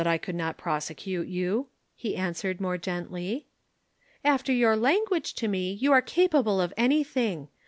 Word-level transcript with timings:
_]"'You 0.03 0.05
know 0.05 0.11
I 0.13 0.17
could 0.17 0.33
not 0.33 0.57
prosecute 0.57 1.27
you,' 1.27 1.67
he 1.95 2.15
answered 2.15 2.59
more 2.59 2.79
gently. 2.79 3.49
"'After 4.25 4.51
your 4.51 4.75
language 4.75 5.35
to 5.35 5.47
me 5.47 5.73
you 5.73 5.91
are 5.93 6.01
capable 6.01 6.59
of 6.59 6.73
anything. 6.75 7.49